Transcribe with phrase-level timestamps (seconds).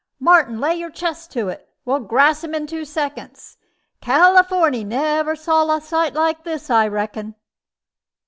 [0.19, 1.69] "Martin, lay your chest to it.
[1.85, 3.59] We'll grass him in two seconds.
[4.01, 7.35] Californy never saw a sight like this, I reckon."